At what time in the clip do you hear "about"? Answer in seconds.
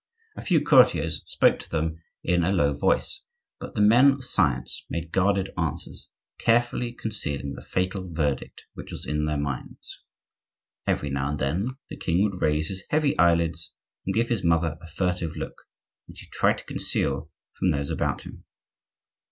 17.91-18.23